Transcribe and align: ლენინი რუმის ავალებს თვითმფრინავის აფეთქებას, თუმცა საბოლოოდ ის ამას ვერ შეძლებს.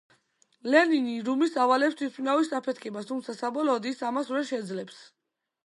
ლენინი 0.75 1.17
რუმის 1.27 1.57
ავალებს 1.65 1.99
თვითმფრინავის 1.99 2.49
აფეთქებას, 2.61 3.07
თუმცა 3.13 3.37
საბოლოოდ 3.43 3.89
ის 3.93 4.03
ამას 4.11 4.33
ვერ 4.35 4.51
შეძლებს. 4.55 5.07